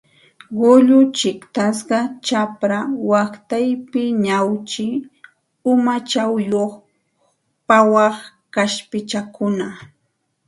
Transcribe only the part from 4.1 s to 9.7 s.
ñawchi umachayuq pawaq kaspichakuna